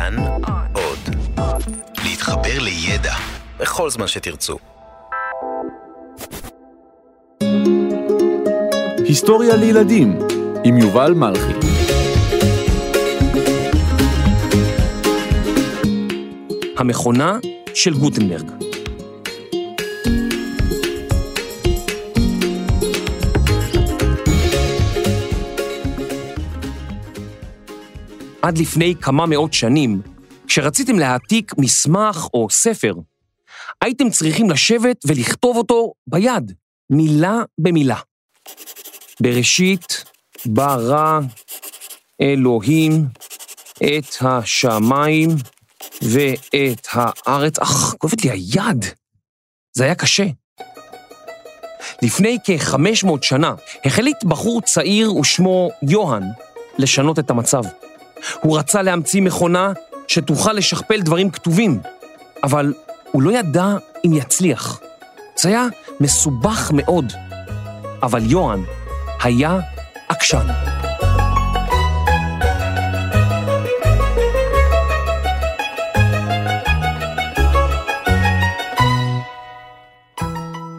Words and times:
כאן 0.00 0.16
עוד. 0.72 0.98
להתחבר 2.04 2.58
לידע 2.60 3.14
בכל 3.58 3.90
זמן 3.90 4.06
שתרצו. 4.06 4.56
היסטוריה 9.04 9.56
לילדים 9.56 10.18
עם 10.64 10.78
יובל 10.78 11.12
מלכי 11.12 11.52
המכונה 16.78 17.38
של 17.74 17.94
גוטנברג. 17.94 18.69
עד 28.42 28.58
לפני 28.58 28.94
כמה 29.00 29.26
מאות 29.26 29.52
שנים, 29.52 30.02
כשרציתם 30.46 30.98
להעתיק 30.98 31.52
מסמך 31.58 32.28
או 32.34 32.50
ספר, 32.50 32.94
הייתם 33.80 34.10
צריכים 34.10 34.50
לשבת 34.50 34.96
ולכתוב 35.06 35.56
אותו 35.56 35.92
ביד, 36.06 36.52
מילה 36.90 37.42
במילה. 37.58 37.98
בראשית 39.22 40.04
ברא 40.46 41.20
אלוהים 42.20 43.06
את 43.76 44.16
השמיים 44.20 45.28
ואת 46.02 46.86
הארץ. 46.92 47.58
אך, 47.58 47.94
כואבת 47.98 48.24
לי 48.24 48.30
היד. 48.30 48.84
זה 49.72 49.84
היה 49.84 49.94
קשה. 49.94 50.26
לפני 52.02 52.38
כ-500 52.44 53.08
שנה 53.22 53.54
החליט 53.84 54.24
בחור 54.24 54.60
צעיר 54.60 55.16
ושמו 55.16 55.70
יוהן 55.82 56.22
לשנות 56.78 57.18
את 57.18 57.30
המצב. 57.30 57.62
הוא 58.40 58.58
רצה 58.58 58.82
להמציא 58.82 59.22
מכונה 59.22 59.72
שתוכל 60.08 60.52
לשכפל 60.52 61.00
דברים 61.00 61.30
כתובים, 61.30 61.80
אבל 62.42 62.74
הוא 63.12 63.22
לא 63.22 63.30
ידע 63.30 63.66
אם 64.06 64.12
יצליח. 64.12 64.80
זה 65.36 65.48
היה 65.48 65.66
מסובך 66.00 66.70
מאוד, 66.74 67.12
אבל 68.02 68.30
יוהן 68.30 68.64
היה 69.22 69.60
עקשן. 70.08 70.46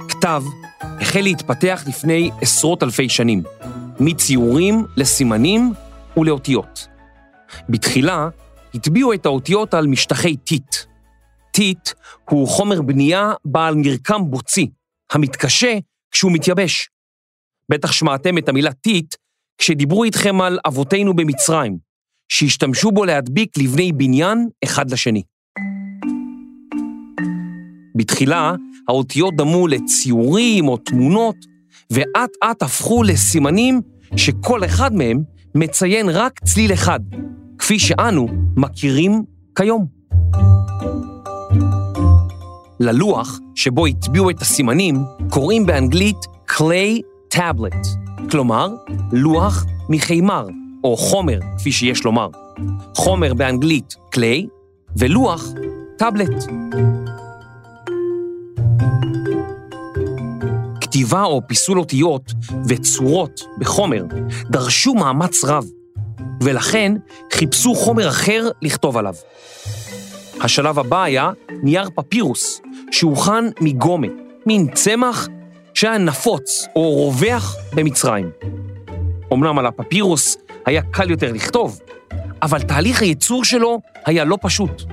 כתב 0.09 0.43
החל 0.81 1.21
להתפתח 1.21 1.83
לפני 1.87 2.31
עשרות 2.41 2.83
אלפי 2.83 3.09
שנים, 3.09 3.43
מציורים 3.99 4.85
לסימנים 4.97 5.73
ולאותיות. 6.17 6.90
בתחילה 7.69 8.29
הטביעו 8.73 9.13
את 9.13 9.25
האותיות 9.25 9.73
על 9.73 9.87
משטחי 9.87 10.37
טיט. 10.37 10.75
טיט 11.51 11.89
הוא 12.29 12.47
חומר 12.47 12.81
בנייה 12.81 13.33
בעל 13.45 13.75
מרקם 13.75 14.21
בוצי, 14.29 14.67
המתקשה 15.11 15.77
כשהוא 16.11 16.31
מתייבש. 16.31 16.89
בטח 17.69 17.91
שמעתם 17.91 18.37
את 18.37 18.49
המילה 18.49 18.73
טיט 18.73 19.15
כשדיברו 19.57 20.03
איתכם 20.03 20.41
על 20.41 20.59
אבותינו 20.67 21.15
במצרים, 21.15 21.77
שהשתמשו 22.29 22.91
בו 22.91 23.05
להדביק 23.05 23.57
לבני 23.57 23.91
בניין 23.91 24.47
אחד 24.63 24.91
לשני. 24.91 25.23
בתחילה 27.95 28.55
האותיות 28.87 29.35
דמו 29.35 29.67
לציורים 29.67 30.67
או 30.67 30.77
תמונות, 30.77 31.35
ואט 31.91 32.31
אט 32.43 32.63
הפכו 32.63 33.03
לסימנים 33.03 33.81
שכל 34.15 34.65
אחד 34.65 34.93
מהם 34.93 35.23
מציין 35.55 36.09
רק 36.09 36.39
צליל 36.39 36.73
אחד, 36.73 36.99
כפי 37.71 37.79
שאנו 37.79 38.27
מכירים 38.57 39.23
כיום. 39.55 39.85
ללוח 42.79 43.39
שבו 43.55 43.85
הטביעו 43.85 44.29
את 44.29 44.41
הסימנים 44.41 44.95
קוראים 45.29 45.65
באנגלית 45.65 46.17
clay 46.47 47.01
tablet, 47.33 47.87
כלומר 48.31 48.69
לוח 49.11 49.65
מחימר, 49.89 50.47
או 50.83 50.97
חומר, 50.97 51.39
כפי 51.57 51.71
שיש 51.71 52.03
לומר. 52.05 52.29
חומר 52.95 53.33
באנגלית 53.33 53.95
clay 54.15 54.47
ולוח 54.97 55.45
טאבלט. 55.97 56.43
כתיבה 60.81 61.23
או 61.23 61.41
פיסול 61.47 61.79
אותיות 61.79 62.33
וצורות 62.67 63.41
בחומר 63.59 64.03
דרשו 64.49 64.93
מאמץ 64.93 65.43
רב, 65.43 65.65
ולכן 66.41 66.91
חיפשו 67.33 67.75
חומר 67.75 68.09
אחר 68.09 68.49
לכתוב 68.61 68.97
עליו. 68.97 69.15
השלב 70.41 70.79
הבא 70.79 71.03
היה 71.03 71.31
נייר 71.63 71.89
פפירוס, 71.95 72.61
שהוכן 72.91 73.43
מגומה, 73.61 74.07
מין 74.45 74.67
צמח 74.73 75.27
שהיה 75.73 75.97
נפוץ 75.97 76.65
או 76.75 76.95
רווח 76.95 77.55
במצרים. 77.75 78.31
אמנם 79.33 79.59
על 79.59 79.65
הפפירוס 79.65 80.37
היה 80.65 80.81
קל 80.81 81.09
יותר 81.09 81.31
לכתוב, 81.31 81.79
אבל 82.41 82.61
תהליך 82.61 83.01
הייצור 83.01 83.45
שלו 83.45 83.79
היה 84.05 84.23
לא 84.23 84.37
פשוט. 84.41 84.83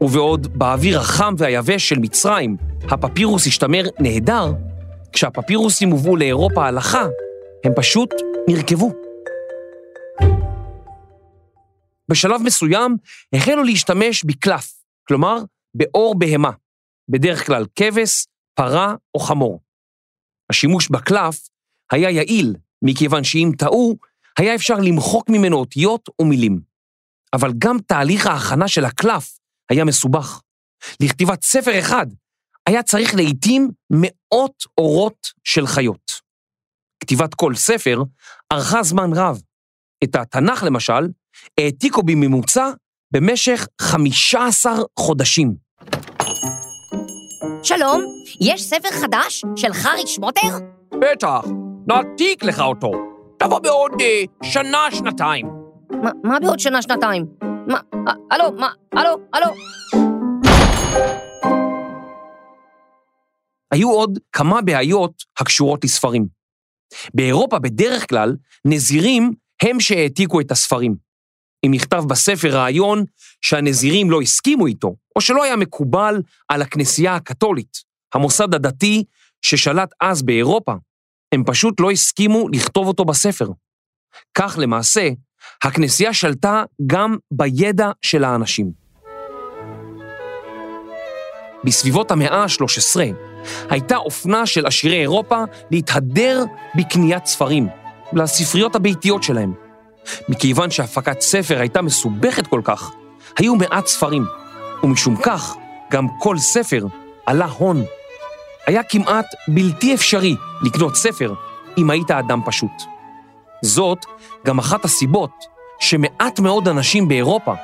ובעוד 0.00 0.58
באוויר 0.58 0.98
החם 0.98 1.34
והיבש 1.38 1.88
של 1.88 1.98
מצרים 1.98 2.56
הפפירוס 2.90 3.46
השתמר 3.46 3.84
נהדר, 4.00 4.52
כשהפפירוסים 5.12 5.90
הובאו 5.90 6.16
לאירופה 6.16 6.66
הלכה, 6.66 7.06
הם 7.64 7.72
פשוט 7.76 8.14
נרקבו. 8.48 9.07
בשלב 12.10 12.42
מסוים 12.42 12.96
החלו 13.32 13.62
להשתמש 13.62 14.24
בקלף, 14.24 14.72
כלומר 15.08 15.36
באור 15.74 16.18
בהמה, 16.18 16.50
בדרך 17.08 17.46
כלל 17.46 17.64
כבש, 17.74 18.26
פרה 18.54 18.94
או 19.14 19.20
חמור. 19.20 19.60
השימוש 20.50 20.88
בקלף 20.88 21.48
היה 21.92 22.10
יעיל, 22.10 22.54
מכיוון 22.82 23.24
שאם 23.24 23.50
טעו, 23.58 23.96
היה 24.38 24.54
אפשר 24.54 24.74
למחוק 24.74 25.30
ממנו 25.30 25.56
אותיות 25.56 26.08
ומילים. 26.20 26.60
אבל 27.32 27.52
גם 27.58 27.76
תהליך 27.86 28.26
ההכנה 28.26 28.68
של 28.68 28.84
הקלף 28.84 29.38
היה 29.70 29.84
מסובך. 29.84 30.42
לכתיבת 31.02 31.42
ספר 31.44 31.78
אחד 31.78 32.06
היה 32.66 32.82
צריך 32.82 33.14
לעתים 33.14 33.70
מאות 33.90 34.64
אורות 34.78 35.28
של 35.44 35.66
חיות. 35.66 36.12
כתיבת 37.00 37.34
כל 37.34 37.54
ספר 37.54 38.02
ארכה 38.52 38.82
זמן 38.82 39.10
רב. 39.14 39.42
את 40.04 40.16
התנ"ך, 40.16 40.62
למשל, 40.62 41.08
העתיקו 41.60 42.02
בממוצע 42.02 42.70
במשך 43.10 43.66
15 43.80 44.72
חודשים. 44.98 45.54
שלום, 47.62 48.02
יש 48.40 48.62
ספר 48.62 48.88
חדש 48.90 49.44
של 49.56 49.72
חרי 49.72 50.06
שמוטר? 50.06 50.58
בטח, 50.94 51.44
נעתיק 51.86 52.44
לך 52.44 52.60
אותו. 52.60 52.92
תבוא 53.38 53.58
בעוד 53.58 53.92
אה, 54.00 54.22
שנה, 54.42 54.86
שנתיים. 54.90 55.46
מה, 56.02 56.10
מה 56.24 56.40
בעוד 56.40 56.58
שנה, 56.58 56.82
שנתיים? 56.82 57.26
מה, 57.66 57.80
אה, 58.08 58.12
הלו, 58.30 58.52
מה, 58.52 58.68
הלו, 58.92 59.10
הלו? 59.32 59.46
היו 63.70 63.90
עוד 63.90 64.18
כמה 64.32 64.62
בעיות 64.62 65.12
הקשורות 65.40 65.84
לספרים. 65.84 66.26
באירופה 67.14 67.58
בדרך 67.58 68.08
כלל 68.08 68.36
נזירים 68.64 69.32
הם 69.62 69.80
שהעתיקו 69.80 70.40
את 70.40 70.50
הספרים. 70.50 71.07
אם 71.66 71.70
נכתב 71.74 72.04
בספר 72.08 72.48
רעיון 72.48 73.04
שהנזירים 73.42 74.10
לא 74.10 74.20
הסכימו 74.20 74.66
איתו, 74.66 74.94
או 75.16 75.20
שלא 75.20 75.44
היה 75.44 75.56
מקובל 75.56 76.22
על 76.48 76.62
הכנסייה 76.62 77.14
הקתולית, 77.14 77.78
המוסד 78.14 78.54
הדתי 78.54 79.04
ששלט 79.42 79.90
אז 80.00 80.22
באירופה, 80.22 80.74
הם 81.34 81.44
פשוט 81.44 81.80
לא 81.80 81.90
הסכימו 81.90 82.48
לכתוב 82.48 82.86
אותו 82.88 83.04
בספר. 83.04 83.48
כך 84.34 84.58
למעשה, 84.58 85.08
הכנסייה 85.64 86.12
שלטה 86.12 86.62
גם 86.86 87.16
בידע 87.30 87.90
של 88.02 88.24
האנשים. 88.24 88.72
בסביבות 91.64 92.10
המאה 92.10 92.42
ה-13 92.42 93.00
הייתה 93.70 93.96
אופנה 93.96 94.46
של 94.46 94.66
עשירי 94.66 95.00
אירופה 95.00 95.44
להתהדר 95.70 96.44
בקניית 96.74 97.26
ספרים, 97.26 97.68
לספריות 98.12 98.74
הביתיות 98.74 99.22
שלהם. 99.22 99.67
מכיוון 100.28 100.70
שהפקת 100.70 101.20
ספר 101.20 101.60
הייתה 101.60 101.82
מסובכת 101.82 102.46
כל 102.46 102.60
כך, 102.64 102.90
היו 103.38 103.54
מעט 103.54 103.86
ספרים, 103.86 104.24
ומשום 104.82 105.16
כך 105.16 105.56
גם 105.90 106.06
כל 106.18 106.38
ספר 106.38 106.86
עלה 107.26 107.46
הון. 107.46 107.84
היה 108.66 108.82
כמעט 108.82 109.26
בלתי 109.48 109.94
אפשרי 109.94 110.36
לקנות 110.62 110.96
ספר 110.96 111.34
אם 111.78 111.90
היית 111.90 112.10
אדם 112.10 112.40
פשוט. 112.44 112.82
זאת 113.62 114.06
גם 114.46 114.58
אחת 114.58 114.84
הסיבות 114.84 115.30
שמעט 115.80 116.40
מאוד 116.40 116.68
אנשים 116.68 117.08
באירופה 117.08 117.54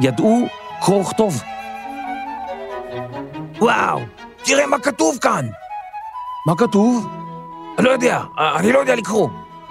ידעו 0.00 0.46
קרוא 0.80 1.00
וכתוב. 1.00 1.42
וואו, 3.58 4.00
תראה 4.44 4.66
מה 4.66 4.78
כתוב 4.78 5.18
כאן. 5.20 5.46
מה 6.46 6.56
כתוב? 6.56 7.08
אני 7.78 7.86
לא 7.86 7.90
יודע, 7.90 8.20
אני 8.56 8.72
לא 8.72 8.78
יודע 8.78 8.94
לקרוא. 8.96 9.28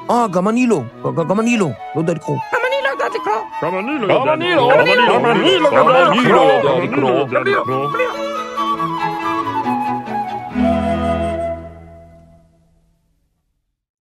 אה, 0.10 0.28
גם 0.28 0.50
אני 0.50 0.68
לא, 0.68 0.82
גם 1.30 1.40
אני 1.40 1.58
לא, 1.58 1.70
לא 1.96 2.00
יודע 2.02 2.14
לקרוא. 2.14 2.38
גם 2.54 2.60
אני 2.68 2.84
לא 2.84 2.90
יודעת 2.90 3.02
יודעת 3.04 3.22
לקרוא. 3.22 3.44
גם 3.64 3.80
אני 3.80 4.00
לא 4.08 4.14
יודע 4.14 4.36
לקרוא. 4.36 4.74
גם 4.74 5.26
אני 5.26 5.58
לא 5.60 5.68
יודע 5.68 6.10
לקרוא. 6.10 6.52
גם 6.54 6.82
אני 6.82 7.02
לא 7.02 7.08
יודע 7.08 7.40
לקרוא. 7.40 7.90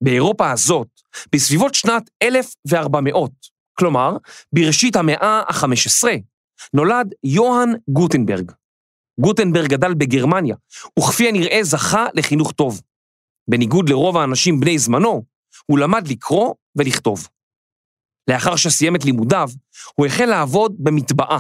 באירופה 0.05 0.51
הזאת, 0.51 0.89
בסביבות 1.35 1.75
שנת 1.75 2.11
1400, 2.23 3.31
כלומר, 3.79 4.17
בראשית 4.53 4.97
המאה 4.97 5.43
ה-15, 5.49 6.09
נולד 6.75 7.15
יוהאן 7.25 7.73
גוטנברג. 7.89 8.53
גוטנברג 9.21 9.69
גדל 9.69 9.95
בגרמניה, 9.95 10.57
וכפי 10.99 11.29
הנראה 11.29 11.59
זכה 11.63 12.07
לחינוך 12.15 12.53
טוב. 12.53 12.81
בניגוד 13.49 13.89
לרוב 13.89 14.17
האנשים 14.17 14.61
בני 14.61 14.79
זמנו, 14.79 15.23
הוא 15.67 15.79
למד 15.79 16.09
לקרוא 16.09 16.55
ולכתוב. 16.77 17.29
לאחר 18.31 18.57
שסיים 18.57 18.97
את 18.97 19.05
לימודיו, 19.05 19.49
הוא 19.95 20.07
החל 20.07 20.25
לעבוד 20.25 20.77
במטבעה, 20.79 21.39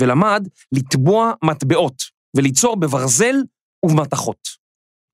ולמד 0.00 0.48
לטבוע 0.72 1.32
מטבעות 1.44 2.02
וליצור 2.36 2.76
בברזל 2.76 3.34
ובמתכות. 3.84 4.48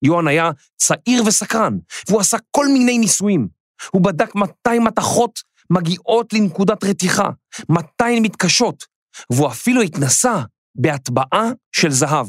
יוהאן 0.05 0.27
היה 0.27 0.51
צעיר 0.77 1.23
וסקרן, 1.27 1.77
והוא 2.09 2.21
עשה 2.21 2.37
כל 2.51 2.67
מיני 2.67 2.97
ניסויים. 2.97 3.47
הוא 3.91 4.01
בדק 4.01 4.35
מתי 4.35 4.79
מתכות 4.79 5.39
מגיעות 5.69 6.33
לנקודת 6.33 6.83
רתיחה, 6.83 7.29
מתי 7.69 8.17
הן 8.17 8.23
מתקשות, 8.23 8.85
והוא 9.31 9.47
אפילו 9.47 9.81
התנסה 9.81 10.41
בהטבעה 10.75 11.51
של 11.71 11.91
זהב. 11.91 12.27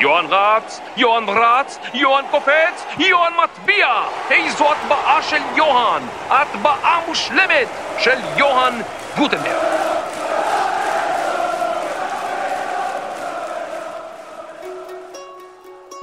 יוהאן 0.00 0.26
רץ, 0.28 0.80
יוהאן 0.96 1.24
רץ, 1.28 1.78
יוהאן 1.94 2.24
קופץ, 2.30 2.84
יוהאן 2.98 3.32
מטביע! 3.44 3.86
איזו 4.30 4.64
הטבעה 4.72 5.22
של 5.22 5.42
יוהאן! 5.56 6.02
הטבעה 6.30 7.00
מושלמת 7.08 7.68
של 7.98 8.18
יוהאן 8.36 8.80
גוטנברג! 9.16 9.52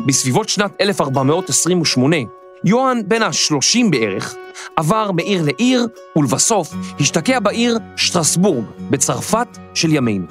בסביבות 0.05 0.49
שנת 0.49 0.81
1428, 0.81 2.15
יוהאן 2.63 3.01
בן 3.07 3.21
ה-30 3.23 3.89
בערך, 3.89 4.35
עבר 4.75 5.11
מעיר 5.11 5.43
לעיר, 5.45 5.87
ולבסוף 6.15 6.73
השתקע 6.99 7.39
בעיר 7.39 7.77
שטרסבורג, 7.95 8.65
בצרפת 8.89 9.47
של 9.73 9.93
ימינו. 9.93 10.25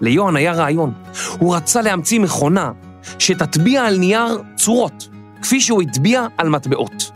ליוהאן 0.00 0.36
היה 0.36 0.52
רעיון, 0.52 0.92
הוא 1.38 1.56
רצה 1.56 1.82
להמציא 1.82 2.20
מכונה 2.20 2.72
שתטביע 3.18 3.84
על 3.84 3.98
נייר 3.98 4.42
צורות, 4.56 5.08
כפי 5.42 5.60
שהוא 5.60 5.82
הטביע 5.82 6.26
על 6.38 6.48
מטבעות. 6.48 7.10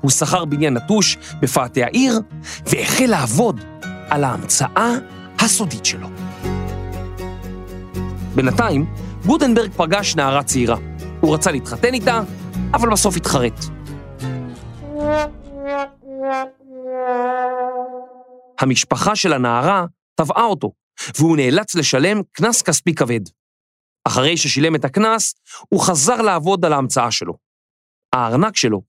הוא 0.00 0.10
שכר 0.10 0.44
בניין 0.44 0.74
נטוש 0.74 1.16
בפאתי 1.40 1.84
העיר, 1.84 2.20
והחל 2.66 3.06
לעבוד 3.06 3.60
על 4.10 4.24
ההמצאה 4.24 4.92
הסודית 5.38 5.84
שלו. 5.84 6.08
בינתיים, 8.34 8.86
גוטנברג 9.26 9.70
פגש 9.76 10.16
נערה 10.16 10.42
צעירה. 10.42 10.76
הוא 11.20 11.34
רצה 11.34 11.50
להתחתן 11.50 11.94
איתה, 11.94 12.20
אבל 12.74 12.90
בסוף 12.90 13.16
התחרט. 13.16 13.64
המשפחה 18.60 19.16
של 19.16 19.32
הנערה 19.32 19.84
תבעה 20.14 20.44
אותו, 20.44 20.72
והוא 21.18 21.36
נאלץ 21.36 21.74
לשלם 21.74 22.20
קנס 22.32 22.62
כספי 22.62 22.94
כבד. 22.94 23.20
אחרי 24.08 24.36
ששילם 24.36 24.74
את 24.74 24.84
הקנס, 24.84 25.34
הוא 25.68 25.80
חזר 25.80 26.22
לעבוד 26.22 26.64
על 26.64 26.72
ההמצאה 26.72 27.10
שלו. 27.10 27.34
הארנק 28.12 28.56
שלו 28.56 28.82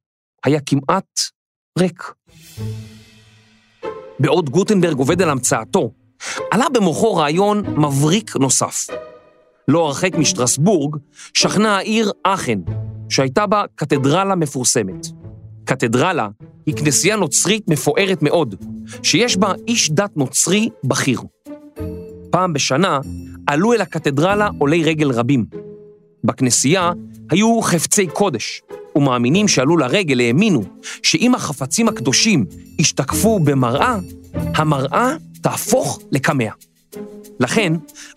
היה 0.44 0.60
כמעט 0.66 1.20
ריק. 1.80 2.14
בעוד 4.20 4.50
גוטנברג 4.50 4.98
עובד 4.98 5.22
על 5.22 5.30
המצאתו, 5.30 5.92
עלה 6.52 6.66
במוחו 6.74 7.16
רעיון 7.16 7.64
מבריק 7.78 8.36
נוסף. 8.36 8.88
לא 9.68 9.86
הרחק 9.86 10.16
משטרסבורג, 10.16 10.96
שכנה 11.34 11.78
העיר 11.78 12.12
אכן, 12.24 12.60
שהייתה 13.10 13.48
בה 13.48 13.64
קתדרלה 13.76 14.36
מפורסמת. 14.36 15.08
קתדרלה 15.66 16.28
היא 16.66 16.76
כנסייה 16.76 17.16
נוצרית 17.16 17.68
מפוארת 17.68 18.22
מאוד, 18.22 18.56
שיש 19.04 19.38
בה 19.38 19.54
איש 19.68 19.92
דת 19.92 20.18
נוצרי 20.18 20.70
בכיר. 20.84 21.22
פעם 22.32 22.54
בשנה 22.54 23.00
עלו 23.50 23.74
אל 23.74 23.82
הקתדרלה 23.82 24.50
עולי 24.58 24.84
רגל 24.84 25.12
רבים. 25.12 25.46
בכנסייה 26.24 26.92
היו 27.30 27.62
חפצי 27.62 28.08
קודש, 28.08 28.62
ומאמינים 28.96 29.48
שעלו 29.48 29.78
לרגל 29.78 30.20
האמינו 30.20 30.64
שאם 31.04 31.36
החפצים 31.36 31.88
הקדושים 31.88 32.46
ישתקפו 32.80 33.40
במראה, 33.40 33.98
המראה 34.34 35.16
תהפוך 35.42 36.00
לקמע. 36.12 36.50
לכן, 37.40 37.74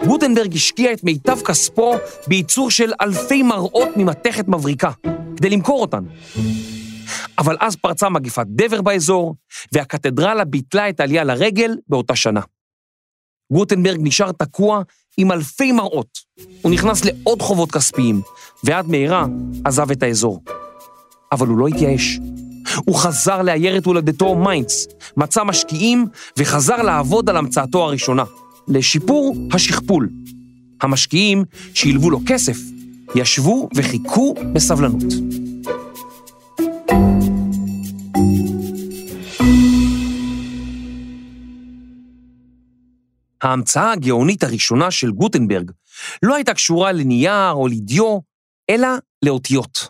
גוטנברג 0.06 0.55
השקיע 0.55 0.93
את 0.93 1.05
מיטב 1.05 1.40
כספו 1.40 1.94
בייצור 2.26 2.70
של 2.70 2.93
אלפי 3.00 3.43
מראות 3.43 3.88
ממתכת 3.96 4.49
מבריקה, 4.49 4.90
כדי 5.37 5.50
למכור 5.50 5.81
אותן. 5.81 6.05
אבל 7.38 7.56
אז 7.61 7.76
פרצה 7.76 8.08
מגפת 8.08 8.46
דבר 8.46 8.82
באזור, 8.82 9.35
והקתדרלה 9.73 10.44
ביטלה 10.44 10.88
את 10.88 11.00
העלייה 11.00 11.25
לרגל 11.25 11.76
באותה 11.88 12.17
שנה. 12.17 12.40
גוטנברג 13.52 13.99
נשאר 14.02 14.32
תקוע 14.32 14.82
עם 15.17 15.32
אלפי 15.32 15.73
מראות. 15.73 16.19
הוא 16.62 16.73
נכנס 16.73 17.05
לעוד 17.05 17.43
חובות 17.43 17.73
כספיים, 17.73 18.20
ועד 18.64 18.88
מהרה 18.88 19.26
עזב 19.64 19.91
את 19.91 20.03
האזור. 20.03 20.43
אבל 21.32 21.47
הוא 21.47 21.59
לא 21.59 21.67
התייאש. 21.69 22.19
הוא 22.85 22.97
חזר 22.97 23.43
לעיירת 23.43 23.87
הולדתו 23.87 24.35
מיינץ, 24.35 24.87
מצא 25.17 25.44
משקיעים 25.44 26.06
וחזר 26.38 26.82
לעבוד 26.82 27.31
על 27.31 27.37
המצאתו 27.37 27.85
הראשונה, 27.85 28.25
לשיפור 28.69 29.37
השכפול. 29.53 30.09
המשקיעים 30.82 31.44
שהלוו 31.75 32.11
לו 32.11 32.20
כסף, 32.26 32.56
ישבו 33.14 33.69
וחיכו 33.76 34.35
בסבלנות. 34.53 35.12
ההמצאה 43.43 43.93
הגאונית 43.93 44.43
הראשונה 44.43 44.91
של 44.91 45.11
גוטנברג 45.11 45.71
לא 46.23 46.35
הייתה 46.35 46.55
קשורה 46.55 46.93
לנייר 46.93 47.53
או 47.53 47.69
לדיו, 47.69 48.19
אלא 48.71 48.89
לאותיות. 49.25 49.89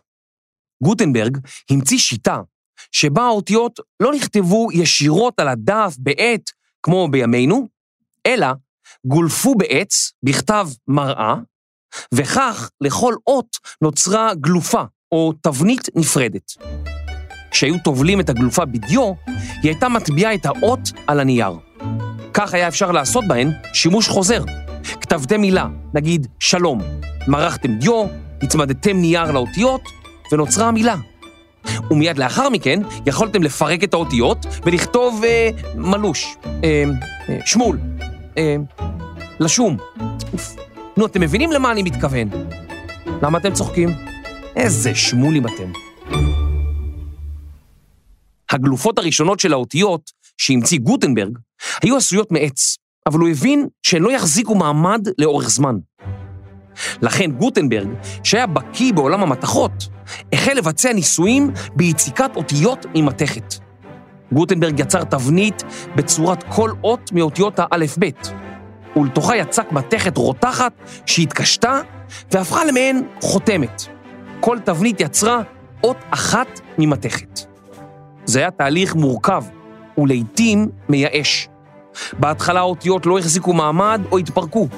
גוטנברג 0.83 1.39
המציא 1.71 1.99
שיטה 1.99 2.41
שבה 2.93 3.23
האותיות 3.23 3.81
לא 4.01 4.13
נכתבו 4.15 4.69
ישירות 4.73 5.41
על 5.41 5.49
הדף 5.49 5.95
בעט 5.99 6.51
כמו 6.83 7.09
בימינו, 7.09 7.69
אלא 8.27 8.47
גולפו 9.07 9.55
בעץ 9.55 10.13
בכתב 10.23 10.69
מראה, 10.89 11.35
וכך 12.15 12.71
לכל 12.81 13.15
אות 13.27 13.57
נוצרה 13.83 14.35
גלופה 14.35 14.83
או 15.13 15.33
תבנית 15.43 15.89
נפרדת. 15.95 16.53
כשהיו 17.51 17.79
טובלים 17.85 18.21
את 18.21 18.29
הגלופה 18.29 18.65
בדיו, 18.65 19.13
היא 19.27 19.71
הייתה 19.71 19.89
מטביעה 19.89 20.35
את 20.35 20.47
האות 20.47 20.81
על 21.07 21.21
הנייר. 21.21 21.72
כך 22.43 22.55
היה 22.55 22.69
אפשר 22.69 22.93
לעשות 22.93 23.25
בהן 23.29 23.51
שימוש 23.73 24.09
חוזר. 24.09 24.45
כתבתם 25.01 25.41
מילה, 25.41 25.67
נגיד 25.95 26.27
שלום, 26.39 26.81
מרחתם 27.29 27.75
דיו, 27.79 28.07
הצמדתם 28.43 28.97
נייר 28.97 29.31
לאותיות, 29.31 29.83
ונוצרה 30.33 30.69
המילה. 30.69 30.97
ומיד 31.91 32.19
לאחר 32.19 32.49
מכן 32.49 32.81
יכולתם 33.07 33.43
לפרק 33.43 33.85
את 33.85 33.95
האותיות 33.95 34.47
ולכתוב 34.65 35.25
אה, 35.25 35.51
מלוש, 35.77 36.37
אה, 36.47 36.85
אה, 37.29 37.39
שמול, 37.47 37.79
אה, 38.39 38.57
לשום. 39.41 39.77
אוף. 40.33 40.57
נו, 40.97 41.07
אתם 41.07 41.21
מבינים 41.21 41.53
למה 41.53 41.73
אני 41.73 41.83
מתכוון? 41.83 42.29
למה 43.23 43.39
אתם 43.39 43.53
צוחקים? 43.53 43.89
איזה 44.57 44.95
שמולים 44.95 45.47
אתם. 45.47 45.73
הגלופות 48.51 48.99
הראשונות 48.99 49.41
של 49.41 49.53
האותיות 49.53 50.11
שהמציא 50.39 50.79
גוטנברג 50.79 51.39
היו 51.83 51.97
עשויות 51.97 52.33
מעץ, 52.33 52.77
אבל 53.09 53.21
הוא 53.21 53.29
הבין 53.29 53.67
שהן 53.83 54.03
לא 54.03 54.13
יחזיקו 54.13 54.55
מעמד 54.55 55.09
לאורך 55.19 55.51
זמן. 55.51 55.75
לכן 57.03 57.31
גוטנברג, 57.31 57.89
שהיה 58.25 58.47
בקיא 58.47 58.93
בעולם 58.93 59.23
המתכות, 59.23 59.89
החל 60.33 60.53
לבצע 60.53 60.93
ניסויים 60.93 61.51
ביציקת 61.77 62.37
אותיות 62.37 62.87
ממתכת. 62.95 63.55
גוטנברג 64.33 64.81
יצר 64.81 65.05
תבנית 65.05 65.63
בצורת 65.97 66.45
כל 66.49 66.71
אות 66.85 67.13
מאותיות 67.13 67.55
האלף-בית, 67.59 68.33
ולתוכה 68.97 69.37
יצק 69.37 69.73
מתכת 69.73 70.17
רותחת 70.17 70.73
שהתקשתה 71.07 71.81
והפכה 72.33 72.65
למעין 72.65 73.09
חותמת. 73.21 73.83
כל 74.41 74.59
תבנית 74.65 75.01
יצרה 75.01 75.43
אות 75.85 75.97
אחת 76.11 76.61
ממתכת. 76.79 77.41
זה 78.25 78.39
היה 78.39 78.51
תהליך 78.51 78.95
מורכב 78.95 79.45
ולעיתים 79.99 80.69
מייאש. 80.89 81.49
בהתחלה 82.19 82.61
האותיות 82.61 83.07
לא 83.07 83.19
החזיקו 83.19 83.53
מעמד 83.53 84.01
או 84.13 84.19
התפרקו, 84.19 84.69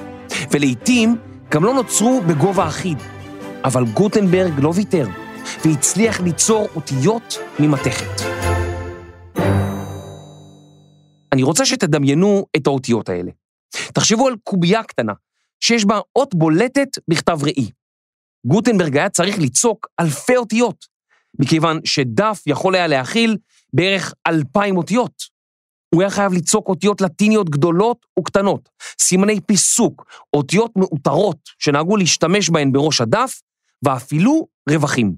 ולעיתים 0.50 1.16
גם 1.50 1.64
לא 1.64 1.74
נוצרו 1.74 2.20
בגובה 2.26 2.68
אחיד. 2.68 2.98
אבל 3.64 3.84
גוטנברג 3.84 4.52
לא 4.58 4.72
ויתר, 4.74 5.06
והצליח 5.64 6.20
ליצור 6.20 6.68
אותיות 6.74 7.38
ממתכת. 7.60 8.22
אני 11.32 11.42
רוצה 11.42 11.66
שתדמיינו 11.66 12.46
את 12.56 12.66
האותיות 12.66 13.08
האלה. 13.08 13.30
תחשבו 13.94 14.28
על 14.28 14.34
קובייה 14.44 14.82
קטנה, 14.82 15.12
שיש 15.60 15.84
בה 15.84 16.00
אות 16.16 16.34
בולטת 16.34 16.88
בכתב 17.08 17.38
ראי. 17.42 17.70
גוטנברג 18.46 18.96
היה 18.96 19.08
צריך 19.08 19.38
ליצוק 19.38 19.86
אלפי 20.00 20.36
אותיות, 20.36 20.84
מכיוון 21.38 21.80
שדף 21.84 22.42
יכול 22.46 22.74
היה 22.74 22.86
להכיל 22.86 23.36
בערך 23.72 24.14
אלפיים 24.26 24.76
אותיות. 24.76 25.33
הוא 25.94 26.02
היה 26.02 26.10
חייב 26.10 26.32
ליצוק 26.32 26.68
אותיות 26.68 27.00
לטיניות 27.00 27.50
גדולות 27.50 28.06
וקטנות, 28.18 28.68
סימני 29.00 29.40
פיסוק, 29.40 30.04
אותיות 30.34 30.70
מאותרות 30.76 31.38
שנהגו 31.58 31.96
להשתמש 31.96 32.50
בהן 32.50 32.72
בראש 32.72 33.00
הדף, 33.00 33.40
ואפילו 33.82 34.46
רווחים. 34.70 35.14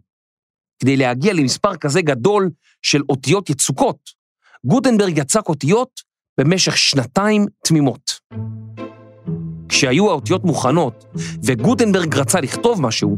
כדי 0.78 0.97
להגיע 0.97 1.33
למספר 1.33 1.76
כזה 1.76 2.02
גדול 2.02 2.50
של 2.83 3.02
אותיות 3.09 3.50
יצוקות, 3.50 3.99
גוטנברג 4.64 5.18
יצק 5.18 5.49
אותיות 5.49 6.00
במשך 6.40 6.76
שנתיים 6.76 7.47
תמימות. 7.64 8.21
כשהיו 9.68 10.11
האותיות 10.11 10.45
מוכנות 10.45 11.04
וגוטנברג 11.45 12.16
רצה 12.16 12.40
לכתוב 12.40 12.83
משהו, 12.83 13.16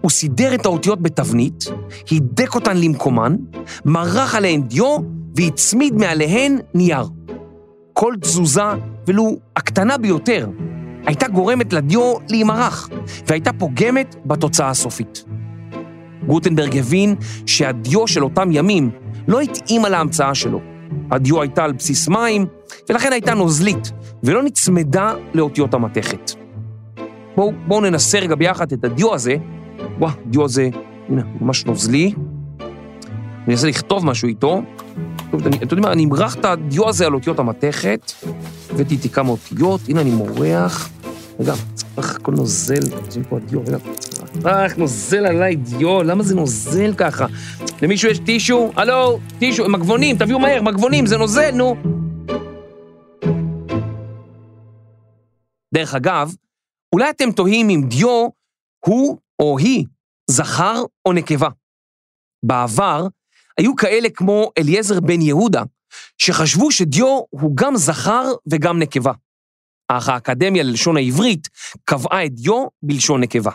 הוא 0.00 0.10
סידר 0.10 0.54
את 0.54 0.66
האותיות 0.66 1.02
בתבנית, 1.02 1.64
הידק 2.10 2.54
אותן 2.54 2.76
למקומן, 2.76 3.36
מרח 3.84 4.34
עליהן 4.34 4.62
דיו 4.62 5.17
והצמיד 5.38 5.94
מעליהן 5.94 6.58
נייר. 6.74 7.04
כל 7.92 8.14
תזוזה, 8.20 8.62
ולו 9.06 9.36
הקטנה 9.56 9.98
ביותר, 9.98 10.48
הייתה 11.06 11.28
גורמת 11.28 11.72
לדיו 11.72 12.14
להימרח, 12.30 12.88
והייתה 13.26 13.52
פוגמת 13.52 14.16
בתוצאה 14.26 14.70
הסופית. 14.70 15.24
גוטנברג 16.26 16.78
הבין 16.78 17.14
שהדיו 17.46 18.06
של 18.06 18.24
אותם 18.24 18.48
ימים 18.52 18.90
לא 19.28 19.40
התאימה 19.40 19.88
להמצאה 19.88 20.34
שלו. 20.34 20.60
הדיו 21.10 21.42
הייתה 21.42 21.64
על 21.64 21.72
בסיס 21.72 22.08
מים, 22.08 22.46
ולכן 22.88 23.12
הייתה 23.12 23.34
נוזלית, 23.34 23.92
ולא 24.22 24.42
נצמדה 24.42 25.12
לאותיות 25.34 25.74
המתכת. 25.74 26.30
בואו 27.36 27.52
בוא 27.66 27.82
ננסה 27.82 28.18
רגע 28.18 28.34
ביחד 28.34 28.72
את 28.72 28.84
הדיו 28.84 29.14
הזה. 29.14 29.36
וואו, 29.98 30.12
הדיו 30.26 30.44
הזה, 30.44 30.68
הנה, 31.08 31.22
ממש 31.40 31.64
נוזלי. 31.64 32.12
אני 32.60 33.54
אנסה 33.54 33.68
לכתוב 33.68 34.06
משהו 34.06 34.28
איתו. 34.28 34.62
טוב, 35.30 35.46
אני, 35.46 35.56
אתם 35.56 35.62
יודעים 35.64 35.82
מה, 35.82 35.92
אני 35.92 36.04
אמרח 36.04 36.34
את 36.34 36.44
הדיו 36.44 36.88
הזה 36.88 37.06
על 37.06 37.14
אותיות 37.14 37.38
המתכת, 37.38 38.12
הבאתי 38.70 38.94
איתי 38.94 39.08
כמה 39.08 39.30
אותיות, 39.30 39.80
הנה 39.88 40.00
אני 40.00 40.10
מורח. 40.10 40.90
רגע, 41.40 41.54
צריך 41.74 42.16
הכל 42.16 42.32
נוזל, 42.32 42.80
עושים 43.06 43.24
פה 43.24 43.36
הדיו, 43.36 43.60
רגע, 43.60 43.78
צריך 44.42 44.78
נוזל 44.78 45.26
עליי 45.26 45.56
דיו, 45.56 46.02
למה 46.02 46.22
זה 46.22 46.34
נוזל 46.34 46.94
ככה? 46.96 47.26
למישהו 47.82 48.10
יש 48.10 48.18
טישו? 48.18 48.72
הלו, 48.76 49.18
טישו, 49.38 49.68
מגבונים, 49.68 50.18
תביאו 50.18 50.38
מהר, 50.38 50.62
מגבונים, 50.62 51.06
זה 51.06 51.16
נוזל, 51.16 51.50
נו. 51.50 51.76
דרך 55.74 55.94
אגב, 55.94 56.34
אולי 56.94 57.10
אתם 57.10 57.32
תוהים 57.32 57.70
אם 57.70 57.82
דיו 57.88 58.28
הוא 58.86 59.18
או 59.38 59.58
היא 59.58 59.84
זכר 60.30 60.82
או 61.06 61.12
נקבה. 61.12 61.48
בעבר 62.42 63.06
היו 63.58 63.76
כאלה 63.76 64.08
כמו 64.10 64.50
אליעזר 64.58 65.00
בן 65.00 65.20
יהודה, 65.20 65.62
שחשבו 66.18 66.70
שדיו 66.70 67.20
הוא 67.30 67.52
גם 67.54 67.76
זכר 67.76 68.32
וגם 68.50 68.78
נקבה. 68.78 69.12
אך 69.88 70.08
האקדמיה 70.08 70.62
ללשון 70.62 70.96
העברית 70.96 71.48
קבעה 71.84 72.24
את 72.24 72.34
דיו 72.34 72.66
בלשון 72.82 73.20
נקבה. 73.20 73.50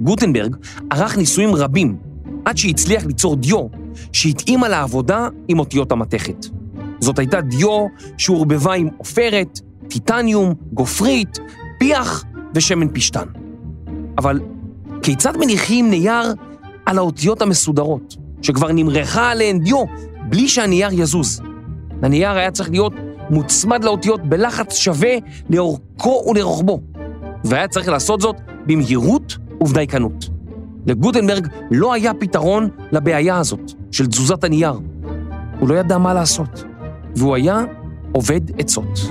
גוטנברג 0.00 0.56
ערך 0.90 1.16
ניסויים 1.16 1.54
רבים 1.54 1.96
עד 2.44 2.56
שהצליח 2.56 3.04
ליצור 3.04 3.36
דיו 3.36 3.66
שהתאימה 4.12 4.68
לעבודה 4.68 5.28
עם 5.48 5.58
אותיות 5.58 5.92
המתכת. 5.92 6.46
זאת 7.00 7.18
הייתה 7.18 7.40
דיו 7.40 7.86
שעורבבה 8.18 8.74
עם 8.74 8.88
עופרת, 8.98 9.60
טיטניום, 9.88 10.54
גופרית, 10.72 11.38
פיח 11.78 12.24
ושמן 12.54 12.88
פשטן. 12.94 13.26
אבל 14.18 14.40
כיצד 15.02 15.36
מניחים 15.36 15.90
נייר 15.90 16.34
על 16.86 16.98
האותיות 16.98 17.42
המסודרות, 17.42 18.16
שכבר 18.42 18.72
נמרחה 18.72 19.30
עליהן 19.30 19.58
דיו 19.58 19.84
בלי 20.28 20.48
שהנייר 20.48 20.88
יזוז? 20.92 21.40
הנייר 22.02 22.30
היה 22.30 22.50
צריך 22.50 22.70
להיות 22.70 22.92
מוצמד 23.30 23.84
לאותיות 23.84 24.20
בלחץ 24.28 24.74
שווה 24.74 25.14
לאורכו 25.50 26.24
ולרוחבו, 26.30 26.80
והיה 27.44 27.68
צריך 27.68 27.88
לעשות 27.88 28.20
זאת 28.20 28.36
במהירות 28.66 29.36
ובדייקנות. 29.60 30.28
לגוטנברג 30.86 31.48
לא 31.70 31.92
היה 31.92 32.14
פתרון 32.14 32.68
לבעיה 32.92 33.38
הזאת 33.38 33.72
של 33.90 34.06
תזוזת 34.06 34.44
הנייר. 34.44 34.78
הוא 35.60 35.68
לא 35.68 35.74
ידע 35.74 35.98
מה 35.98 36.14
לעשות, 36.14 36.64
והוא 37.16 37.34
היה 37.34 37.64
עובד 38.12 38.60
עצות. 38.60 39.10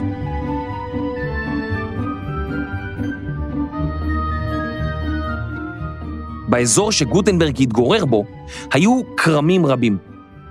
באזור 6.50 6.92
שגוטנברג 6.92 7.62
התגורר 7.62 8.06
בו, 8.06 8.26
היו 8.72 9.02
כרמים 9.18 9.66
רבים. 9.66 9.98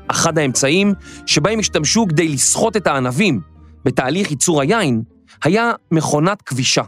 אחד 0.08 0.38
האמצעים 0.38 0.92
שבהם 1.26 1.58
השתמשו 1.58 2.06
כדי 2.08 2.28
לסחוט 2.28 2.76
את 2.76 2.86
הענבים 2.86 3.40
בתהליך 3.84 4.30
ייצור 4.30 4.60
היין, 4.60 5.02
היה 5.44 5.72
מכונת 5.90 6.42
כבישה. 6.42 6.82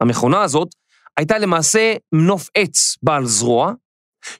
המכונה 0.00 0.42
הזאת 0.42 0.68
הייתה 1.16 1.38
למעשה 1.38 1.94
מנוף 2.12 2.48
עץ 2.54 2.96
בעל 3.02 3.26
זרוע, 3.26 3.72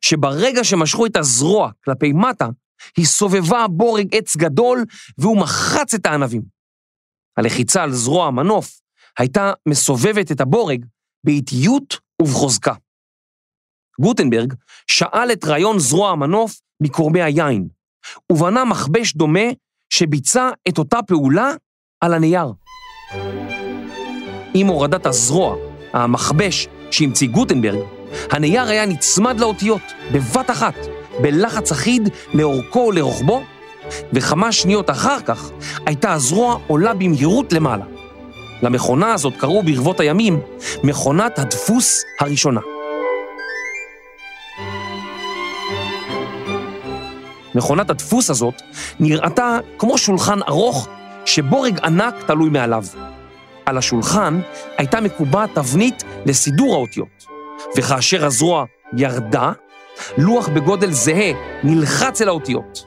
שברגע 0.00 0.64
שמשכו 0.64 1.06
את 1.06 1.16
הזרוע 1.16 1.70
כלפי 1.84 2.12
מטה, 2.12 2.48
היא 2.96 3.06
סובבה 3.06 3.66
בורג 3.70 4.14
עץ 4.14 4.36
גדול 4.36 4.84
והוא 5.18 5.40
מחץ 5.40 5.94
את 5.94 6.06
הענבים. 6.06 6.42
הלחיצה 7.36 7.82
על 7.82 7.92
זרוע 7.92 8.26
המנוף 8.26 8.80
הייתה 9.18 9.52
מסובבת 9.68 10.32
את 10.32 10.40
הבורג 10.40 10.84
באיטיות 11.24 11.98
ובחוזקה. 12.22 12.74
גוטנברג 14.00 14.54
שאל 14.86 15.32
את 15.32 15.44
רעיון 15.44 15.78
זרוע 15.78 16.10
המנוף 16.10 16.60
מקורמי 16.80 17.22
היין, 17.22 17.68
ובנה 18.32 18.64
מכבש 18.64 19.14
דומה 19.14 19.48
שביצע 19.90 20.50
את 20.68 20.78
אותה 20.78 21.02
פעולה 21.02 21.52
על 22.00 22.14
הנייר. 22.14 22.52
עם 24.54 24.66
הורדת 24.66 25.06
הזרוע, 25.06 25.56
המכבש 25.92 26.68
שהמציא 26.90 27.28
גוטנברג, 27.28 27.78
הנייר 28.30 28.62
היה 28.62 28.86
נצמד 28.86 29.40
לאותיות 29.40 29.82
בבת 30.12 30.50
אחת, 30.50 30.74
בלחץ 31.22 31.72
אחיד 31.72 32.08
לאורכו 32.34 32.78
ולרוחבו, 32.78 33.42
וכמה 34.12 34.52
שניות 34.52 34.90
אחר 34.90 35.20
כך 35.20 35.50
הייתה 35.86 36.12
הזרוע 36.12 36.58
עולה 36.66 36.94
במהירות 36.94 37.52
למעלה. 37.52 37.84
למכונה 38.62 39.12
הזאת 39.12 39.32
קראו 39.36 39.62
ברבות 39.62 40.00
הימים 40.00 40.40
מכונת 40.84 41.38
הדפוס 41.38 42.02
הראשונה. 42.20 42.60
מכונת 47.54 47.90
הדפוס 47.90 48.30
הזאת 48.30 48.62
נראתה 49.00 49.58
כמו 49.78 49.98
שולחן 49.98 50.42
ארוך 50.48 50.88
שבורג 51.26 51.78
ענק 51.84 52.14
תלוי 52.26 52.50
מעליו. 52.50 52.84
על 53.66 53.78
השולחן 53.78 54.40
הייתה 54.78 55.00
מקובעת 55.00 55.50
תבנית 55.54 56.04
לסידור 56.26 56.74
האותיות, 56.74 57.26
וכאשר 57.76 58.26
הזרוע 58.26 58.64
ירדה, 58.96 59.52
לוח 60.18 60.48
בגודל 60.48 60.92
זהה 60.92 61.32
נלחץ 61.64 62.22
אל 62.22 62.28
האותיות. 62.28 62.84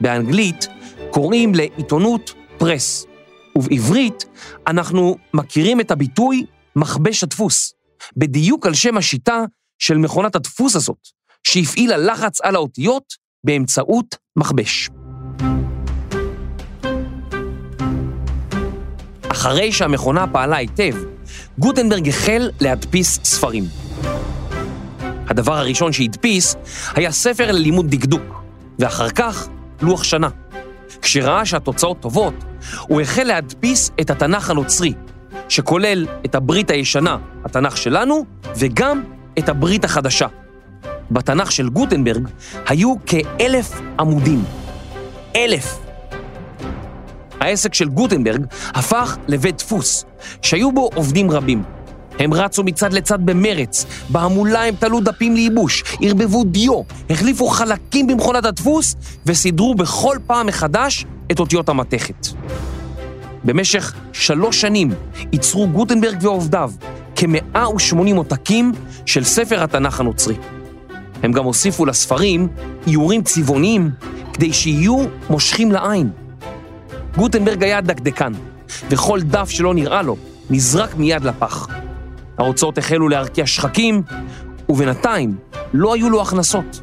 באנגלית 0.00 0.68
קוראים 1.10 1.54
לעיתונות 1.54 2.34
פרס, 2.58 3.06
ובעברית 3.56 4.24
אנחנו 4.66 5.16
מכירים 5.34 5.80
את 5.80 5.90
הביטוי 5.90 6.46
מכבש 6.76 7.24
הדפוס, 7.24 7.74
בדיוק 8.16 8.66
על 8.66 8.74
שם 8.74 8.96
השיטה 8.96 9.44
של 9.78 9.96
מכונת 9.98 10.36
הדפוס 10.36 10.76
הזאת, 10.76 11.08
שהפעילה 11.46 11.96
לחץ 11.96 12.40
על 12.40 12.54
האותיות 12.54 13.04
באמצעות 13.44 14.16
מכבש. 14.36 14.90
אחרי 19.28 19.72
שהמכונה 19.72 20.26
פעלה 20.26 20.56
היטב, 20.56 20.94
גוטנברג 21.58 22.08
החל 22.08 22.50
להדפיס 22.60 23.20
ספרים. 23.24 23.64
הדבר 25.28 25.56
הראשון 25.56 25.92
שהדפיס 25.92 26.56
היה 26.94 27.12
ספר 27.12 27.52
ללימוד 27.52 27.90
דקדוק, 27.90 28.42
ואחר 28.78 29.10
כך 29.10 29.48
לוח 29.82 30.02
שנה. 30.02 30.28
כשראה 31.02 31.44
שהתוצאות 31.44 32.00
טובות, 32.00 32.34
הוא 32.80 33.00
החל 33.00 33.22
להדפיס 33.22 33.90
את 34.00 34.10
התנ"ך 34.10 34.50
הנוצרי, 34.50 34.92
שכולל 35.48 36.06
את 36.24 36.34
הברית 36.34 36.70
הישנה, 36.70 37.16
התנ"ך 37.44 37.76
שלנו, 37.76 38.24
וגם 38.56 39.04
את 39.38 39.48
הברית 39.48 39.84
החדשה. 39.84 40.26
בתנ"ך 41.10 41.52
של 41.52 41.68
גוטנברג 41.68 42.28
היו 42.66 42.94
כאלף 43.06 43.80
עמודים. 43.98 44.44
אלף. 45.36 45.78
העסק 47.40 47.74
של 47.74 47.88
גוטנברג 47.88 48.46
הפך 48.74 49.16
לבית 49.28 49.58
דפוס, 49.58 50.04
שהיו 50.42 50.72
בו 50.72 50.90
עובדים 50.94 51.30
רבים. 51.30 51.62
הם 52.18 52.34
רצו 52.34 52.64
מצד 52.64 52.92
לצד 52.92 53.18
במרץ, 53.26 53.86
בהמולה 54.08 54.64
הם 54.64 54.74
תלו 54.74 55.00
דפים 55.00 55.34
לייבוש, 55.34 55.84
ערבבו 56.02 56.44
דיו, 56.44 56.80
החליפו 57.10 57.46
חלקים 57.46 58.06
במכונת 58.06 58.44
הדפוס 58.44 58.96
וסידרו 59.26 59.74
בכל 59.74 60.16
פעם 60.26 60.46
מחדש 60.46 61.04
את 61.32 61.40
אותיות 61.40 61.68
המתכת. 61.68 62.26
במשך 63.44 63.94
שלוש 64.12 64.60
שנים 64.60 64.90
ייצרו 65.32 65.68
גוטנברג 65.68 66.18
ועובדיו 66.20 66.70
כ-180 67.16 68.16
עותקים 68.16 68.72
של 69.06 69.24
ספר 69.24 69.62
התנ"ך 69.62 70.00
הנוצרי. 70.00 70.34
הם 71.22 71.32
גם 71.32 71.44
הוסיפו 71.44 71.86
לספרים 71.86 72.48
איורים 72.86 73.22
צבעוניים 73.22 73.90
כדי 74.32 74.52
שיהיו 74.52 75.04
מושכים 75.30 75.72
לעין. 75.72 76.10
גוטנברג 77.16 77.64
היה 77.64 77.80
דקדקן, 77.80 78.32
וכל 78.90 79.20
דף 79.22 79.50
שלא 79.50 79.74
נראה 79.74 80.02
לו 80.02 80.16
נזרק 80.50 80.94
מיד 80.94 81.24
לפח. 81.24 81.68
ההוצאות 82.38 82.78
החלו 82.78 83.08
להרקיע 83.08 83.46
שחקים, 83.46 84.02
ובינתיים 84.68 85.36
לא 85.72 85.94
היו 85.94 86.10
לו 86.10 86.22
הכנסות. 86.22 86.80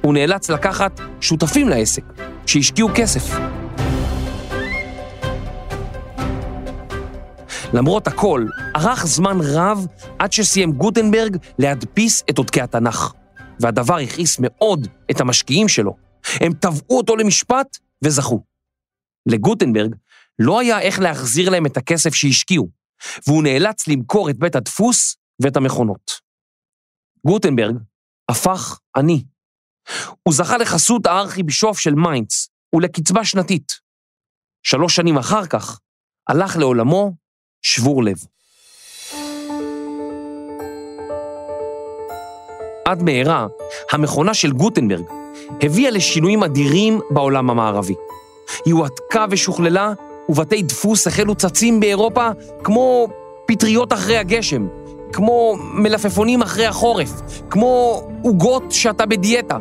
הוא 0.00 0.14
נאלץ 0.14 0.50
לקחת 0.50 1.00
שותפים 1.20 1.68
לעסק, 1.68 2.02
שהשקיעו 2.46 2.88
כסף. 2.94 3.38
למרות 7.72 8.06
הכל, 8.06 8.46
ארך 8.76 9.06
זמן 9.06 9.38
רב 9.42 9.86
עד 10.18 10.32
שסיים 10.32 10.72
גוטנברג 10.72 11.36
להדפיס 11.58 12.24
את 12.30 12.38
עודקי 12.38 12.60
התנ"ך, 12.60 13.12
והדבר 13.60 13.96
הכעיס 13.96 14.36
מאוד 14.40 14.88
את 15.10 15.20
המשקיעים 15.20 15.68
שלו. 15.68 15.96
הם 16.40 16.52
תבעו 16.52 16.98
אותו 16.98 17.16
למשפט 17.16 17.78
וזכו. 18.04 18.44
לגוטנברג 19.26 19.94
לא 20.38 20.60
היה 20.60 20.80
איך 20.80 21.00
להחזיר 21.00 21.50
להם 21.50 21.66
את 21.66 21.76
הכסף 21.76 22.14
שהשקיעו, 22.14 22.68
והוא 23.26 23.42
נאלץ 23.42 23.88
למכור 23.88 24.30
את 24.30 24.38
בית 24.38 24.56
הדפוס 24.56 25.16
ואת 25.42 25.56
המכונות. 25.56 26.20
גוטנברג 27.26 27.76
הפך 28.30 28.78
עני. 28.96 29.24
הוא 30.22 30.34
זכה 30.34 30.58
לחסות 30.58 31.06
הארכיבישוף 31.06 31.78
של 31.78 31.94
מיינץ 31.94 32.48
ולקצבה 32.76 33.24
שנתית. 33.24 33.72
שלוש 34.62 34.96
שנים 34.96 35.18
אחר 35.18 35.46
כך 35.46 35.80
הלך 36.28 36.56
לעולמו 36.56 37.12
שבור 37.62 38.04
לב. 38.04 38.16
עד 42.84 43.02
מהרה, 43.02 43.46
המכונה 43.92 44.34
של 44.34 44.52
גוטנברג 44.52 45.04
הביאה 45.62 45.90
לשינויים 45.90 46.42
אדירים 46.42 47.00
בעולם 47.10 47.50
המערבי. 47.50 47.94
היא 48.64 48.74
הועתקה 48.74 49.24
ושוכללה, 49.30 49.92
ובתי 50.28 50.62
דפוס 50.62 51.06
החלו 51.06 51.34
צצים 51.34 51.80
באירופה 51.80 52.28
כמו 52.64 53.08
פטריות 53.46 53.92
אחרי 53.92 54.16
הגשם, 54.16 54.66
כמו 55.12 55.56
מלפפונים 55.74 56.42
אחרי 56.42 56.66
החורף, 56.66 57.10
כמו 57.50 58.02
עוגות 58.22 58.64
שאתה 58.70 59.06
בדיאטה. 59.06 59.56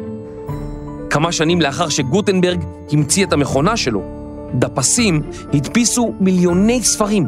כמה 1.10 1.32
שנים 1.32 1.62
לאחר 1.62 1.90
שגוטנברג 1.90 2.64
המציא 2.92 3.26
את 3.26 3.34
המכונה 3.34 3.78
שלו, 3.78 4.02
דפסים 4.54 5.22
הדפיסו 5.54 6.14
מיליוני 6.20 6.84
ספרים 6.84 7.28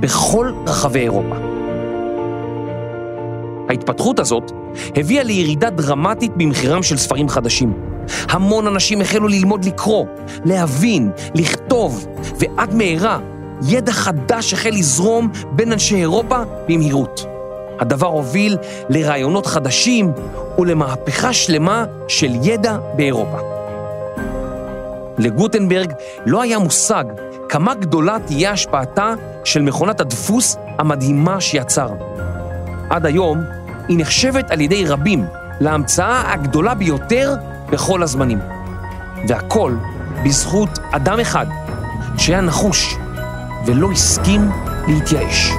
בכל 0.00 0.52
רחבי 0.66 1.00
אירופה. 1.00 1.51
ההתפתחות 3.72 4.18
הזאת 4.18 4.52
הביאה 4.96 5.22
לירידה 5.22 5.70
דרמטית 5.70 6.32
במחירם 6.36 6.82
של 6.82 6.96
ספרים 6.96 7.28
חדשים. 7.28 7.72
המון 8.28 8.66
אנשים 8.66 9.00
החלו 9.00 9.28
ללמוד 9.28 9.64
לקרוא, 9.64 10.06
להבין, 10.44 11.10
לכתוב, 11.34 12.06
ועד 12.38 12.74
מהרה 12.74 13.18
ידע 13.68 13.92
חדש 13.92 14.52
החל 14.52 14.70
לזרום 14.70 15.30
בין 15.52 15.72
אנשי 15.72 15.96
אירופה 15.96 16.38
במהירות. 16.68 17.26
הדבר 17.80 18.06
הוביל 18.06 18.56
לרעיונות 18.88 19.46
חדשים 19.46 20.12
ולמהפכה 20.58 21.32
שלמה 21.32 21.84
של 22.08 22.30
ידע 22.42 22.76
באירופה. 22.96 23.38
לגוטנברג 25.18 25.92
לא 26.26 26.42
היה 26.42 26.58
מושג 26.58 27.04
כמה 27.48 27.74
גדולה 27.74 28.16
תהיה 28.26 28.50
השפעתה 28.50 29.14
של 29.44 29.62
מכונת 29.62 30.00
הדפוס 30.00 30.56
המדהימה 30.78 31.40
שיצר. 31.40 31.88
עד 32.90 33.06
היום 33.06 33.38
היא 33.92 33.98
נחשבת 33.98 34.50
על 34.50 34.60
ידי 34.60 34.86
רבים 34.86 35.24
להמצאה 35.60 36.32
הגדולה 36.32 36.74
ביותר 36.74 37.34
בכל 37.72 38.02
הזמנים. 38.02 38.38
והכל 39.28 39.74
בזכות 40.24 40.68
אדם 40.92 41.20
אחד 41.20 41.46
שהיה 42.18 42.40
נחוש 42.40 42.94
ולא 43.66 43.90
הסכים 43.92 44.40
להתייאש. 44.88 45.50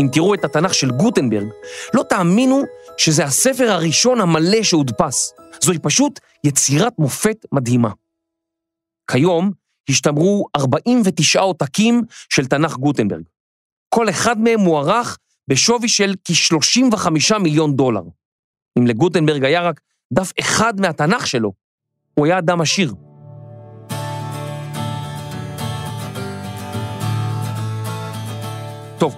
אם 0.00 0.08
תראו 0.12 0.34
את 0.34 0.44
התנ"ך 0.44 0.74
של 0.74 0.90
גוטנברג, 0.90 1.48
לא 1.94 2.02
תאמינו 2.08 2.62
שזה 2.96 3.24
הספר 3.24 3.70
הראשון 3.70 4.20
המלא 4.20 4.62
שהודפס. 4.62 5.34
זוהי 5.60 5.78
פשוט 5.78 6.20
יצירת 6.44 6.92
מופת 6.98 7.36
מדהימה. 7.52 7.90
כיום 9.10 9.61
השתמרו 9.88 10.46
49 10.56 11.40
עותקים 11.40 12.02
של 12.28 12.46
תנ"ך 12.46 12.76
גוטנברג. 12.76 13.22
כל 13.94 14.08
אחד 14.08 14.40
מהם 14.40 14.60
מוערך 14.60 15.18
בשווי 15.48 15.88
של 15.88 16.14
כ-35 16.24 17.38
מיליון 17.38 17.76
דולר. 17.76 18.02
אם 18.78 18.86
לגוטנברג 18.86 19.44
היה 19.44 19.62
רק 19.62 19.80
דף 20.12 20.32
אחד 20.40 20.80
מהתנ"ך 20.80 21.26
שלו, 21.26 21.52
הוא 22.14 22.26
היה 22.26 22.38
אדם 22.38 22.60
עשיר. 22.60 22.94
טוב, 28.98 29.14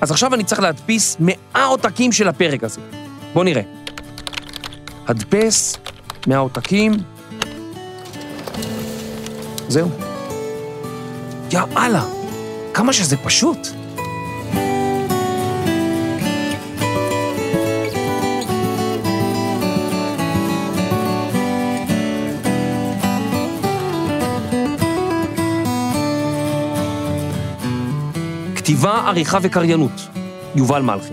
אז 0.00 0.10
עכשיו 0.10 0.34
אני 0.34 0.44
צריך 0.44 0.60
להדפיס 0.60 1.16
100 1.20 1.64
עותקים 1.64 2.12
של 2.12 2.28
הפרק 2.28 2.64
הזה. 2.64 2.80
בואו 3.32 3.44
נראה. 3.44 3.62
הדפס 5.06 5.76
100 6.26 6.38
עותקים. 6.38 7.15
זהו. 9.68 9.88
יאללה, 11.52 12.04
כמה 12.74 12.92
שזה 12.92 13.16
פשוט. 13.16 13.68
כתיבה, 28.56 29.02
עריכה 29.06 29.38
וקריינות, 29.42 29.90
יובל 30.54 30.82
מלכי. 30.82 31.12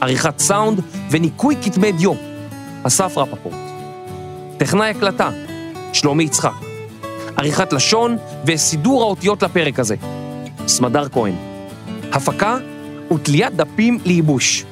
עריכת 0.00 0.38
סאונד 0.38 0.80
וניקוי 1.10 1.56
כתמי 1.62 1.92
דיו, 1.92 2.12
אסף 2.82 3.18
רפפורט. 3.18 3.54
טכנאי 4.56 4.90
הקלטה, 4.90 5.30
שלומי 5.92 6.24
יצחק. 6.24 6.73
עריכת 7.36 7.72
לשון 7.72 8.16
וסידור 8.46 9.02
האותיות 9.02 9.42
לפרק 9.42 9.78
הזה, 9.78 9.96
סמדר 10.66 11.08
כהן. 11.08 11.34
הפקה 12.12 12.56
ותליית 13.14 13.56
דפים 13.56 13.98
לייבוש, 14.04 14.64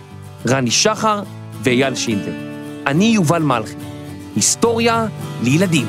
רני 0.49 0.71
שחר 0.71 1.23
ואייל 1.63 1.95
שינטר. 1.95 2.33
אני 2.87 3.05
יובל 3.05 3.43
מלכי. 3.43 3.75
היסטוריה 4.37 5.07
לילדים. 5.43 5.87